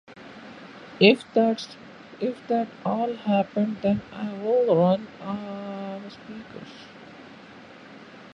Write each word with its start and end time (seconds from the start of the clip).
If 0.99 1.31
that 1.35 1.67
all 2.83 3.13
happens 3.17 3.77
then 3.83 4.01
I 4.11 4.33
will 4.33 4.75
run 4.75 5.05
for 5.19 6.09
Speaker. 6.09 6.65